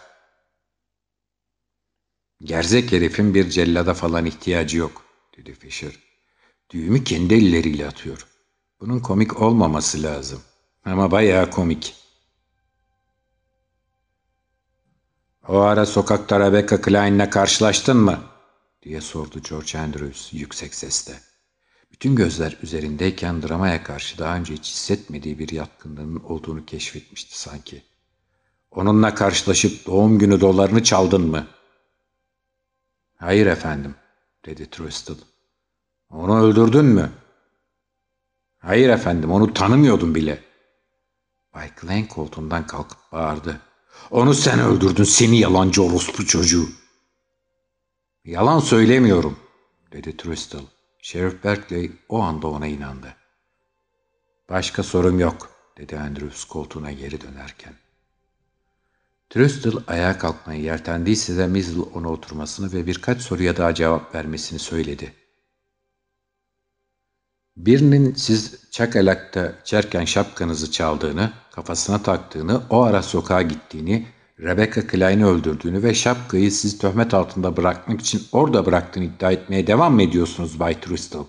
Gerzek 2.41 2.91
herifin 2.91 3.33
bir 3.33 3.49
cellada 3.49 3.93
falan 3.93 4.25
ihtiyacı 4.25 4.77
yok, 4.77 5.05
dedi 5.37 5.53
Fisher. 5.53 5.91
Düğümü 6.69 7.03
kendi 7.03 7.33
elleriyle 7.33 7.87
atıyor. 7.87 8.27
Bunun 8.79 8.99
komik 8.99 9.41
olmaması 9.41 10.03
lazım. 10.03 10.41
Ama 10.85 11.11
bayağı 11.11 11.51
komik. 11.51 11.95
O 15.47 15.57
ara 15.57 15.85
sokakta 15.85 16.39
Rebecca 16.39 16.81
Klein'le 16.81 17.29
karşılaştın 17.29 17.97
mı? 17.97 18.23
diye 18.83 19.01
sordu 19.01 19.41
George 19.49 19.77
Andrews 19.77 20.33
yüksek 20.33 20.75
sesle. 20.75 21.19
Bütün 21.91 22.15
gözler 22.15 22.57
üzerindeyken 22.63 23.41
dramaya 23.41 23.83
karşı 23.83 24.17
daha 24.17 24.35
önce 24.35 24.53
hiç 24.53 24.65
hissetmediği 24.71 25.39
bir 25.39 25.49
yatkınlığının 25.49 26.23
olduğunu 26.23 26.65
keşfetmişti 26.65 27.39
sanki. 27.39 27.83
Onunla 28.71 29.15
karşılaşıp 29.15 29.85
doğum 29.85 30.19
günü 30.19 30.41
dolarını 30.41 30.83
çaldın 30.83 31.21
mı? 31.21 31.47
Hayır 33.15 33.45
efendim, 33.45 33.95
dedi 34.45 34.69
Trusted. 34.69 35.17
Onu 36.09 36.39
öldürdün 36.43 36.85
mü? 36.85 37.11
Hayır 38.59 38.89
efendim, 38.89 39.31
onu 39.31 39.53
tanımıyordum 39.53 40.15
bile. 40.15 40.43
Bay 41.53 41.75
Klein 41.75 42.05
koltuğundan 42.05 42.67
kalkıp 42.67 42.99
bağırdı. 43.11 43.61
Onu 44.11 44.33
sen 44.33 44.59
öldürdün, 44.59 45.03
seni 45.03 45.39
yalancı 45.39 45.83
orospu 45.83 46.25
çocuğu. 46.25 46.69
Yalan 48.25 48.59
söylemiyorum, 48.59 49.39
dedi 49.91 50.17
Trusted. 50.17 50.59
Sheriff 51.01 51.43
Berkeley 51.43 51.91
o 52.09 52.19
anda 52.21 52.47
ona 52.47 52.67
inandı. 52.67 53.15
Başka 54.49 54.83
sorum 54.83 55.19
yok, 55.19 55.49
dedi 55.77 55.99
Andrews 55.99 56.43
koltuğuna 56.43 56.91
geri 56.91 57.21
dönerken. 57.21 57.73
Trustle 59.29 59.79
ayağa 59.87 60.17
kalkmayı 60.17 60.61
yeltendiyse 60.61 61.37
de 61.37 61.47
Mizzle 61.47 61.81
ona 61.81 62.09
oturmasını 62.09 62.73
ve 62.73 62.85
birkaç 62.87 63.21
soruya 63.21 63.57
daha 63.57 63.73
cevap 63.73 64.15
vermesini 64.15 64.59
söyledi. 64.59 65.13
Birinin 67.57 68.13
siz 68.13 68.71
Çakalak'ta 68.71 69.53
içerken 69.61 70.05
şapkanızı 70.05 70.71
çaldığını, 70.71 71.31
kafasına 71.51 72.03
taktığını, 72.03 72.61
o 72.69 72.81
ara 72.81 73.03
sokağa 73.03 73.41
gittiğini, 73.41 74.07
Rebecca 74.39 74.87
Klein'i 74.87 75.25
öldürdüğünü 75.25 75.83
ve 75.83 75.93
şapkayı 75.93 76.51
siz 76.51 76.77
töhmet 76.77 77.13
altında 77.13 77.57
bırakmak 77.57 78.01
için 78.01 78.27
orada 78.31 78.65
bıraktığını 78.65 79.03
iddia 79.03 79.31
etmeye 79.31 79.67
devam 79.67 79.93
mı 79.93 80.03
ediyorsunuz 80.03 80.59
Bay 80.59 80.81
Trustle? 80.81 81.19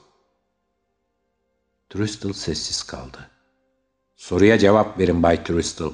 Trustle 1.89 2.33
sessiz 2.33 2.83
kaldı. 2.83 3.31
Soruya 4.17 4.59
cevap 4.59 4.99
verin 4.99 5.23
Bay 5.23 5.45
Trustle. 5.45 5.91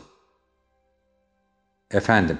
Efendim, 1.90 2.38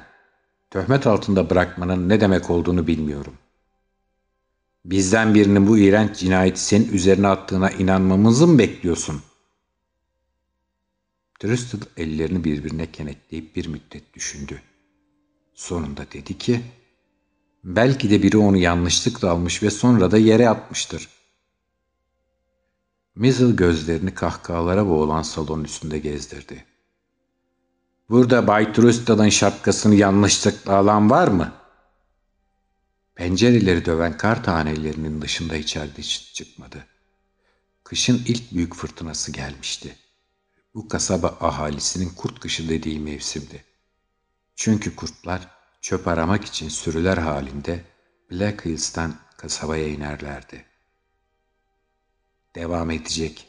töhmet 0.71 1.07
altında 1.07 1.51
bırakmanın 1.51 2.09
ne 2.09 2.21
demek 2.21 2.51
olduğunu 2.51 2.87
bilmiyorum. 2.87 3.35
Bizden 4.85 5.35
birinin 5.35 5.67
bu 5.67 5.79
iğrenç 5.79 6.19
cinayeti 6.19 6.61
senin 6.61 6.93
üzerine 6.93 7.29
attığına 7.29 7.71
inanmamızı 7.71 8.47
mı 8.47 8.59
bekliyorsun? 8.59 9.23
Trusted 11.39 11.83
ellerini 11.97 12.45
birbirine 12.45 12.93
kenetleyip 12.93 13.57
bir 13.57 13.67
müddet 13.67 14.15
düşündü. 14.15 14.63
Sonunda 15.55 16.07
dedi 16.13 16.39
ki, 16.39 16.63
belki 17.65 18.11
de 18.11 18.23
biri 18.23 18.39
onu 18.39 18.57
yanlışlıkla 18.57 19.31
almış 19.31 19.63
ve 19.63 19.71
sonra 19.71 20.11
da 20.11 20.19
yere 20.19 20.49
atmıştır. 20.49 21.09
Mizzle 23.15 23.51
gözlerini 23.51 24.15
kahkahalara 24.15 24.87
boğulan 24.87 25.23
salon 25.23 25.65
üstünde 25.65 25.99
gezdirdi. 25.99 26.65
Burada 28.11 28.47
Bay 28.47 28.73
Trusted'ın 28.73 29.29
şapkasını 29.29 29.95
yanlışlıkla 29.95 30.77
alan 30.77 31.11
var 31.11 31.29
mı? 31.29 31.53
Pencereleri 33.15 33.85
döven 33.85 34.17
kar 34.17 34.45
tanelerinin 34.45 35.23
dışında 35.23 35.57
içeride 35.57 35.99
hiç 35.99 36.35
çıkmadı. 36.35 36.87
Kışın 37.85 38.23
ilk 38.27 38.53
büyük 38.53 38.75
fırtınası 38.75 39.33
gelmişti. 39.33 39.97
Bu 40.75 40.89
kasaba 40.89 41.37
ahalisinin 41.41 42.09
kurt 42.09 42.41
kışı 42.41 42.69
dediği 42.69 43.01
mevsimdi. 43.01 43.65
Çünkü 44.55 44.97
kurtlar 44.97 45.49
çöp 45.81 46.09
aramak 46.09 46.45
için 46.45 46.69
sürüler 46.69 47.19
halinde 47.19 47.85
Black 48.31 48.65
Hills'tan 48.65 49.15
kasabaya 49.37 49.89
inerlerdi. 49.89 50.65
Devam 52.55 52.91
edecek 52.91 53.47